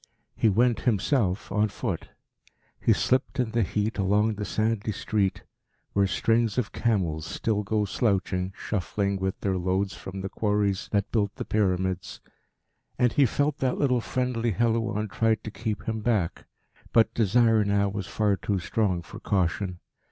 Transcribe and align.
He 0.35 0.49
went 0.49 0.79
himself 0.79 1.51
on 1.51 1.69
foot. 1.69 2.09
He 2.79 2.91
slipped 2.91 3.39
in 3.39 3.51
the 3.51 3.61
heat 3.61 3.99
along 3.99 4.33
the 4.33 4.45
sandy 4.45 4.91
street, 4.93 5.43
where 5.93 6.07
strings 6.07 6.57
of 6.57 6.71
camels 6.71 7.23
still 7.23 7.61
go 7.61 7.85
slouching, 7.85 8.51
shuffling 8.57 9.17
with 9.17 9.39
their 9.41 9.59
loads 9.59 9.93
from 9.93 10.21
the 10.21 10.27
quarries 10.27 10.89
that 10.91 11.11
built 11.11 11.35
the 11.35 11.45
pyramids, 11.45 12.19
and 12.97 13.13
he 13.13 13.27
felt 13.27 13.59
that 13.59 13.77
little 13.77 14.01
friendly 14.01 14.53
Helouan 14.53 15.07
tried 15.07 15.43
to 15.43 15.51
keep 15.51 15.83
him 15.83 15.99
back. 16.01 16.45
But 16.91 17.13
desire 17.13 17.63
now 17.63 17.87
was 17.89 18.07
far 18.07 18.37
too 18.37 18.57
strong 18.57 19.03
for 19.03 19.19
caution. 19.19 19.77